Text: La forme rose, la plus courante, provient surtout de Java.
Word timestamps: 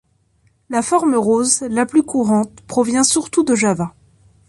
La 0.71 0.81
forme 0.81 1.13
rose, 1.13 1.61
la 1.69 1.85
plus 1.85 2.01
courante, 2.01 2.61
provient 2.61 3.03
surtout 3.03 3.43
de 3.43 3.53
Java. 3.53 3.93